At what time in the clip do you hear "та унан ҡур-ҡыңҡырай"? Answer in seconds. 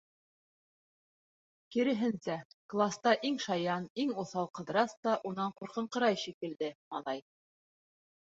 5.09-6.17